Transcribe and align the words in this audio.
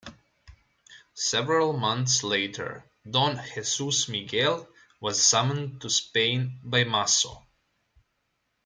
Several 1.13 1.73
months 1.73 2.23
later, 2.23 2.89
Don 3.07 3.39
Jesus 3.53 4.09
Miguel 4.09 4.67
was 4.99 5.23
summoned 5.23 5.79
to 5.81 5.91
Spain 5.91 6.59
by 6.63 6.85
Maso. 6.85 7.45